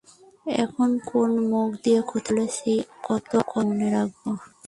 এখন 0.55 0.89
কোন 1.09 1.31
মুখ 1.49 1.69
দিয়ে 1.83 2.01
কোথায় 2.01 2.25
কী 2.25 2.31
বলেছি 2.35 2.71
কত 3.05 3.31
আর 3.49 3.63
মনে 3.67 3.87
রাখবো। 3.95 4.29